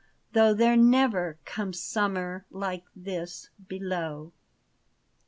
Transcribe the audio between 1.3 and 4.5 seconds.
come summer like this below.